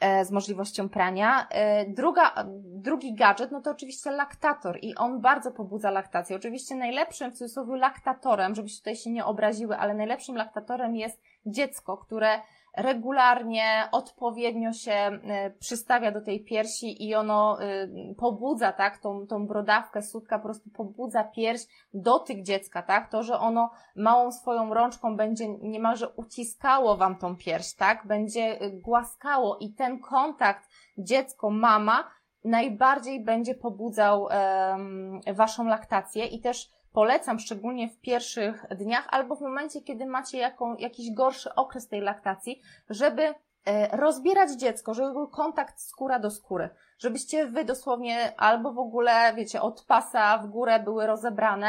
[0.00, 1.48] e, z możliwością prania.
[1.88, 6.36] Druga, drugi gadżet, no to oczywiście laktator i on bardzo pobudza laktację.
[6.36, 11.96] Oczywiście najlepszym w cudzysłowie laktatorem, żebyście tutaj się nie obraziły, ale najlepszym laktatorem jest dziecko,
[11.96, 12.40] które
[12.76, 19.46] regularnie, odpowiednio się e, przystawia do tej piersi i ono e, pobudza, tak, tą, tą
[19.46, 21.60] brodawkę, sutka po prostu pobudza pierś,
[21.94, 27.74] dotyk dziecka, tak, to, że ono małą swoją rączką będzie niemalże uciskało wam tą pierś,
[27.74, 32.10] tak, będzie e, głaskało i ten kontakt dziecko-mama
[32.44, 39.40] najbardziej będzie pobudzał um, waszą laktację i też polecam szczególnie w pierwszych dniach albo w
[39.40, 43.22] momencie, kiedy macie jaką, jakiś gorszy okres tej laktacji, żeby
[43.64, 49.34] e, rozbierać dziecko, żeby był kontakt skóra do skóry, żebyście wy dosłownie albo w ogóle,
[49.34, 51.68] wiecie, od pasa w górę były rozebrane,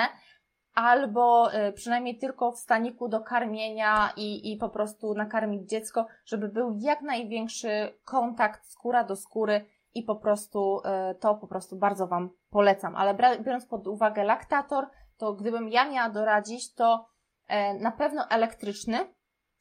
[0.73, 6.47] albo e, przynajmniej tylko w staniku do karmienia i, i po prostu nakarmić dziecko, żeby
[6.47, 12.07] był jak największy kontakt skóra do skóry i po prostu e, to po prostu bardzo
[12.07, 12.95] Wam polecam.
[12.95, 17.05] Ale biorąc pod uwagę laktator, to gdybym ja miała doradzić, to
[17.47, 18.97] e, na pewno elektryczny.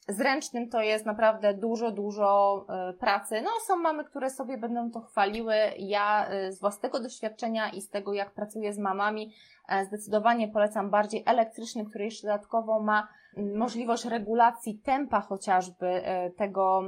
[0.09, 3.41] Zręcznym to jest naprawdę dużo, dużo e, pracy.
[3.41, 5.55] No, są mamy, które sobie będą to chwaliły.
[5.77, 9.33] Ja e, z własnego doświadczenia i z tego, jak pracuję z mamami,
[9.87, 13.07] zdecydowanie polecam bardziej elektryczny, który jeszcze dodatkowo ma
[13.55, 16.03] możliwość regulacji tempa chociażby
[16.37, 16.81] tego,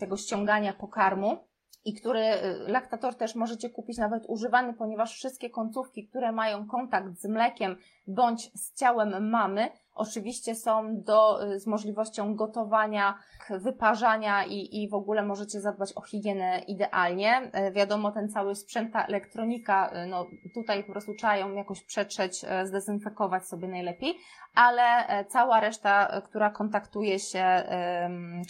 [0.00, 1.38] tego ściągania pokarmu
[1.86, 7.18] i który y, laktator też możecie kupić nawet używany, ponieważ wszystkie końcówki, które mają kontakt
[7.18, 13.18] z mlekiem bądź z ciałem mamy, Oczywiście są do, y, z możliwością gotowania,
[13.50, 17.50] wyparzania i, i w ogóle możecie zadbać o higienę idealnie.
[17.52, 21.84] E, wiadomo, ten cały sprzęt, ta elektronika, y, no tutaj po prostu trzeba ją jakoś
[21.84, 24.14] przetrzeć, e, zdezynfekować sobie najlepiej,
[24.54, 27.44] ale e, cała reszta, która kontaktuje się,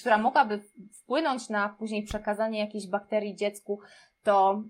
[0.01, 0.63] która mogłaby
[1.03, 3.81] wpłynąć na później przekazanie jakiejś bakterii dziecku,
[4.23, 4.63] to,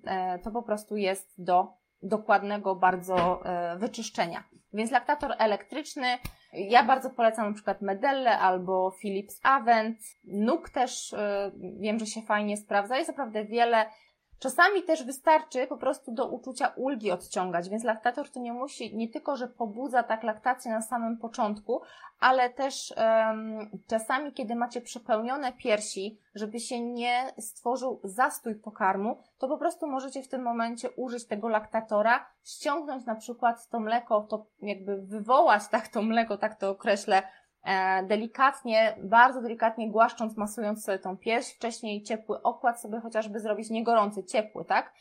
[0.44, 3.42] to po prostu jest do dokładnego bardzo
[3.78, 4.44] wyczyszczenia.
[4.72, 6.06] Więc laktator elektryczny
[6.52, 9.98] ja bardzo polecam na przykład Medelle albo Philips Avent.
[10.24, 11.16] Nuk też y,
[11.80, 12.96] wiem, że się fajnie sprawdza.
[12.96, 13.87] Jest naprawdę wiele
[14.38, 19.09] Czasami też wystarczy po prostu do uczucia ulgi odciągać, więc laktator to nie musi, nie
[19.09, 21.83] tylko, że pobudza tak laktację na samym początku,
[22.20, 29.49] ale też um, czasami, kiedy macie przepełnione piersi, żeby się nie stworzył zastój pokarmu, to
[29.49, 34.46] po prostu możecie w tym momencie użyć tego laktatora, ściągnąć na przykład to mleko, to
[34.62, 37.22] jakby wywołać tak to mleko, tak to określę,
[38.02, 43.85] delikatnie, bardzo delikatnie głaszcząc, masując sobie tą pierś, wcześniej ciepły okład sobie chociażby zrobić, nie
[43.85, 44.92] gorący, ciepły, tak?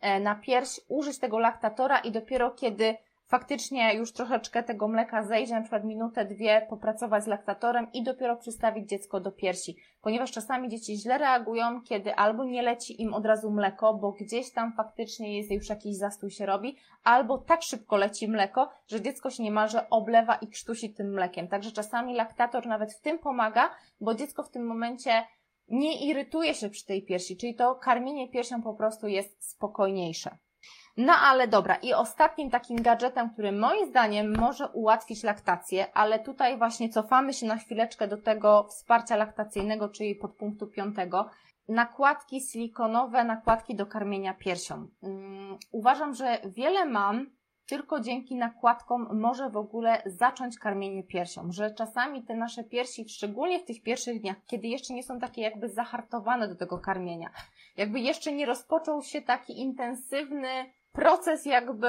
[0.00, 2.96] E, na pierś, użyć tego laktatora i dopiero kiedy
[3.34, 8.36] faktycznie już troszeczkę tego mleka zejdzie, na przykład minutę, dwie, popracować z laktatorem i dopiero
[8.36, 9.76] przystawić dziecko do piersi.
[10.00, 14.52] Ponieważ czasami dzieci źle reagują, kiedy albo nie leci im od razu mleko, bo gdzieś
[14.52, 19.30] tam faktycznie jest już jakiś zastój się robi, albo tak szybko leci mleko, że dziecko
[19.30, 21.48] się niemalże oblewa i krztusi tym mlekiem.
[21.48, 23.70] Także czasami laktator nawet w tym pomaga,
[24.00, 25.26] bo dziecko w tym momencie
[25.68, 30.38] nie irytuje się przy tej piersi, czyli to karmienie piersią po prostu jest spokojniejsze.
[30.96, 36.58] No ale dobra, i ostatnim takim gadżetem, który moim zdaniem może ułatwić laktację, ale tutaj
[36.58, 41.30] właśnie cofamy się na chwileczkę do tego wsparcia laktacyjnego, czyli podpunktu piątego.
[41.68, 44.88] Nakładki silikonowe, nakładki do karmienia piersią.
[45.02, 47.26] Um, uważam, że wiele mam
[47.66, 53.60] tylko dzięki nakładkom może w ogóle zacząć karmienie piersią, że czasami te nasze piersi, szczególnie
[53.60, 57.30] w tych pierwszych dniach, kiedy jeszcze nie są takie jakby zahartowane do tego karmienia,
[57.76, 60.48] jakby jeszcze nie rozpoczął się taki intensywny
[60.94, 61.88] proces jakby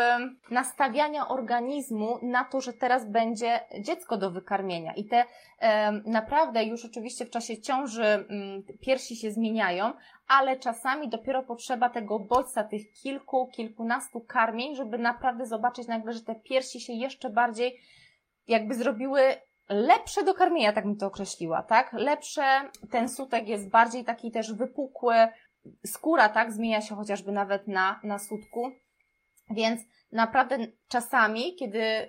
[0.52, 4.94] nastawiania organizmu na to, że teraz będzie dziecko do wykarmienia.
[4.94, 5.26] I te
[5.60, 9.94] e, naprawdę już oczywiście w czasie ciąży m, mm, piersi się zmieniają,
[10.28, 16.22] ale czasami dopiero potrzeba tego bodźca, tych kilku, kilkunastu karmień, żeby naprawdę zobaczyć nagle, że
[16.22, 17.80] te piersi się jeszcze bardziej
[18.48, 19.22] jakby zrobiły
[19.70, 21.94] lepsze do karmienia, tak bym to określiła, tak?
[21.94, 22.44] Lepsze,
[22.92, 25.16] ten sutek jest bardziej taki też wypukły,
[25.86, 26.54] skóra, tak?
[26.54, 28.72] Zmienia się chociażby nawet na, na sutku.
[29.50, 29.82] Więc
[30.12, 32.08] naprawdę czasami, kiedy y,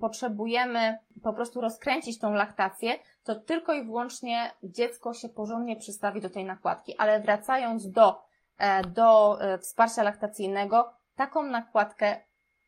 [0.00, 6.30] potrzebujemy po prostu rozkręcić tą laktację, to tylko i wyłącznie dziecko się porządnie przystawi do
[6.30, 6.96] tej nakładki.
[6.98, 8.22] Ale wracając do,
[8.58, 12.20] e, do e, wsparcia laktacyjnego, taką nakładkę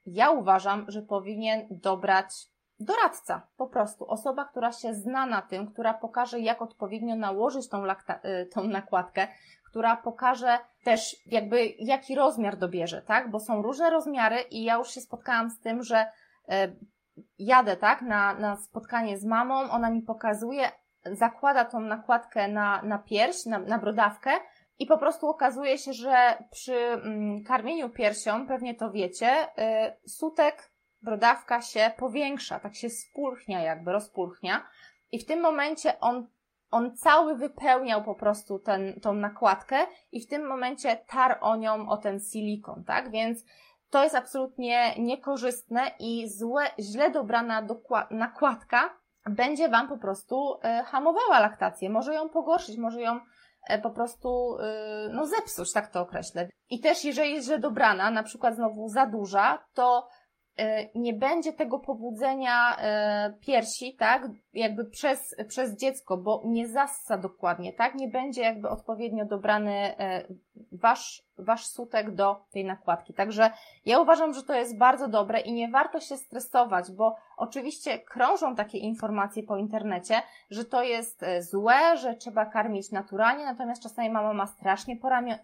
[0.06, 2.26] ja uważam, że powinien dobrać
[2.80, 7.84] doradca, po prostu osoba, która się zna na tym, która pokaże, jak odpowiednio nałożyć tą,
[7.84, 9.28] y, tą nakładkę,
[9.74, 13.30] która pokaże też jakby jaki rozmiar dobierze, tak?
[13.30, 16.06] Bo są różne rozmiary i ja już się spotkałam z tym, że
[16.48, 16.72] e,
[17.38, 20.70] jadę, tak, na, na spotkanie z mamą, ona mi pokazuje,
[21.04, 24.30] zakłada tą nakładkę na, na pierś, na, na brodawkę
[24.78, 30.70] i po prostu okazuje się, że przy mm, karmieniu piersią, pewnie to wiecie, y, sutek,
[31.02, 34.66] brodawka się powiększa, tak się spulchnia jakby, rozpulchnia
[35.12, 36.26] i w tym momencie on
[36.74, 39.76] on cały wypełniał po prostu ten, tą nakładkę
[40.12, 43.10] i w tym momencie tar o nią, o ten silikon, tak?
[43.10, 43.44] Więc
[43.90, 47.66] to jest absolutnie niekorzystne i złe, źle dobrana
[48.10, 48.90] nakładka
[49.30, 53.20] będzie Wam po prostu e, hamowała laktację, może ją pogorszyć, może ją
[53.68, 56.48] e, po prostu e, no zepsuć, tak to określę.
[56.70, 60.08] I też jeżeli jest źle dobrana, na przykład znowu za duża, to
[60.94, 67.72] nie będzie tego pobudzenia e, piersi, tak, jakby przez, przez dziecko, bo nie zassa dokładnie,
[67.72, 70.24] tak, nie będzie jakby odpowiednio dobrany e,
[70.72, 73.14] wasz, wasz sutek do tej nakładki.
[73.14, 73.50] Także
[73.86, 78.54] ja uważam, że to jest bardzo dobre i nie warto się stresować, bo oczywiście krążą
[78.54, 84.32] takie informacje po internecie, że to jest złe, że trzeba karmić naturalnie, natomiast czasami mama
[84.32, 84.96] ma strasznie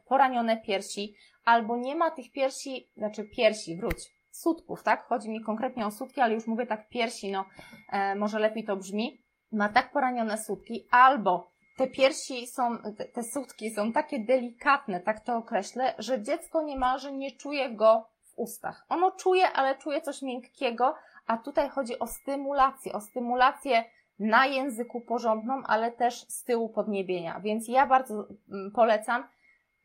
[0.04, 5.06] poranione piersi, albo nie ma tych piersi, znaczy piersi, wróć, sutków, tak?
[5.06, 7.44] Chodzi mi konkretnie o sutki, ale już mówię tak piersi, no
[7.92, 9.22] e, może lepiej to brzmi.
[9.52, 12.78] Ma tak poranione sutki, albo te piersi są,
[13.12, 18.38] te, sutki są takie delikatne, tak to określę, że dziecko niemalże nie czuje go w
[18.38, 18.84] ustach.
[18.88, 20.94] Ono czuje, ale czuje coś miękkiego,
[21.26, 23.84] a tutaj chodzi o stymulację, o stymulację
[24.18, 27.40] na języku porządną, ale też z tyłu podniebienia.
[27.40, 28.14] Więc ja bardzo
[28.52, 29.24] mm, polecam,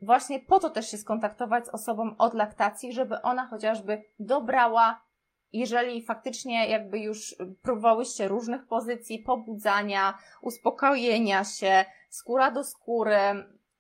[0.01, 5.05] właśnie po to też się skontaktować z osobą od laktacji, żeby ona chociażby dobrała,
[5.53, 13.19] jeżeli faktycznie jakby już próbowałyście różnych pozycji pobudzania, uspokojenia się, skóra do skóry,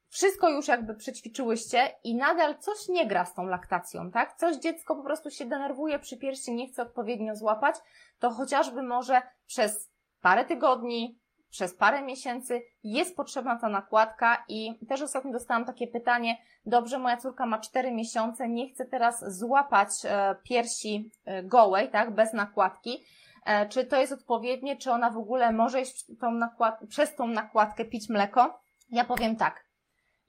[0.09, 4.35] wszystko już jakby przećwiczyłyście i nadal coś nie gra z tą laktacją, tak?
[4.37, 7.75] Coś dziecko po prostu się denerwuje przy piersi, nie chce odpowiednio złapać,
[8.19, 11.19] to chociażby może przez parę tygodni,
[11.55, 17.17] przez parę miesięcy jest potrzebna ta nakładka i też ostatnio dostałam takie pytanie, dobrze, moja
[17.17, 23.03] córka ma 4 miesiące, nie chce teraz złapać e, piersi e, gołej, tak, bez nakładki,
[23.45, 27.27] e, czy to jest odpowiednie, czy ona w ogóle może iść tą nakład przez tą
[27.27, 28.59] nakładkę pić mleko?
[28.89, 29.65] Ja powiem tak.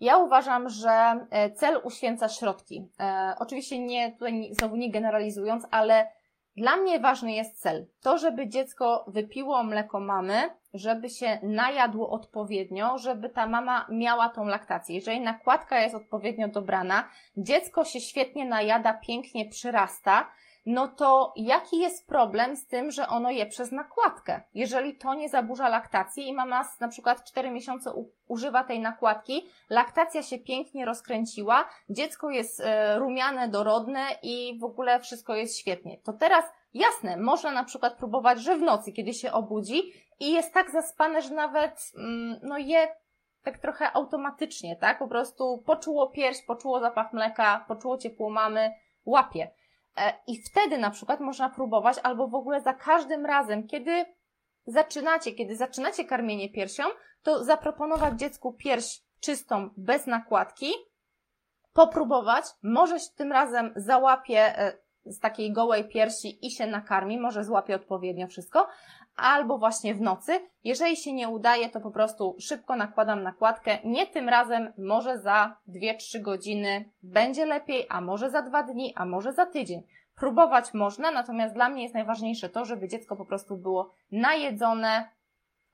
[0.01, 2.89] Ja uważam, że cel uświęca środki.
[3.39, 6.09] oczywiście nie, tutaj znowu nie generalizując, ale
[6.57, 7.87] dla mnie ważny jest cel.
[8.03, 14.45] To, żeby dziecko wypiło mleko mamy, żeby się najadło odpowiednio, żeby ta mama miała tą
[14.45, 14.95] laktację.
[14.95, 20.31] Jeżeli nakładka jest odpowiednio dobrana, dziecko się świetnie najada, pięknie przyrasta,
[20.67, 24.41] no to jaki jest problem z tym, że ono je przez nakładkę?
[24.55, 27.93] Jeżeli to nie zaburza laktacji i mama na przykład 4 miesiące
[28.29, 35.01] używa tej nakładki, laktacja się pięknie rozkręciła, dziecko jest e, rumiane, dorodne i w ogóle
[35.01, 35.99] wszystko jest świetnie.
[35.99, 36.45] To teraz
[36.75, 41.23] jasne, można na przykład próbować, że w nocy, kiedy się obudzi i jest tak zaspane,
[41.23, 42.89] że nawet mm, no je
[43.43, 44.99] tak trochę automatycznie, tak?
[44.99, 49.51] Po prostu poczuło pierś, poczuło zapach mleka, poczuło ciepło mamy, łapie.
[49.97, 54.05] E, I wtedy na przykład można próbować, albo w ogóle za każdym razem, kiedy
[54.67, 56.85] zaczynacie, kiedy zaczynacie karmienie piersią,
[57.23, 60.73] to zaproponować dziecku pierś czystą, bez nakładki,
[61.73, 67.45] popróbować, może się tym razem załapie e, z takiej gołej piersi i się nakarmi, może
[67.45, 68.69] złapie odpowiednio wszystko,
[69.17, 70.41] albo właśnie w nocy.
[70.65, 73.79] Jeżeli się nie udaje, to po prostu szybko nakładam nakładkę.
[73.85, 79.05] Nie tym razem, może za 2-3 godziny będzie lepiej, a może za 2 dni, a
[79.05, 79.83] może za tydzień.
[80.15, 85.09] Próbować można, natomiast dla mnie jest najważniejsze to, żeby dziecko po prostu było najedzone,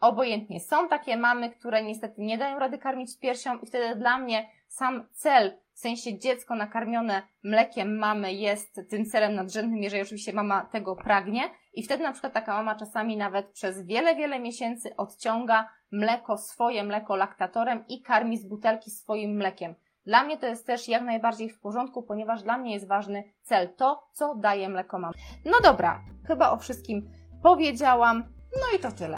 [0.01, 0.61] obojętnie.
[0.61, 5.07] Są takie mamy, które niestety nie dają rady karmić piersią i wtedy dla mnie sam
[5.13, 10.97] cel, w sensie dziecko nakarmione mlekiem mamy jest tym celem nadrzędnym, jeżeli oczywiście mama tego
[10.97, 11.43] pragnie.
[11.75, 16.85] I wtedy na przykład taka mama czasami nawet przez wiele, wiele miesięcy odciąga mleko, swoje
[16.85, 19.75] mleko laktatorem i karmi z butelki swoim mlekiem.
[20.07, 23.75] Dla mnie to jest też jak najbardziej w porządku, ponieważ dla mnie jest ważny cel,
[23.77, 25.13] to co daje mleko mam.
[25.45, 27.11] No dobra, chyba o wszystkim
[27.43, 28.25] powiedziałam.
[28.57, 29.17] No i to tyle.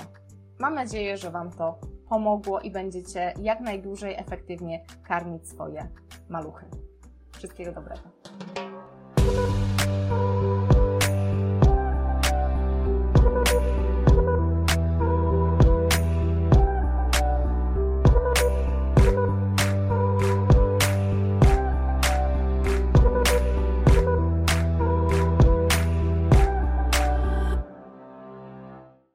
[0.60, 1.78] Mam nadzieję, że Wam to
[2.08, 5.88] pomogło i będziecie jak najdłużej efektywnie karmić swoje
[6.28, 6.66] maluchy.
[7.32, 8.02] Wszystkiego dobrego.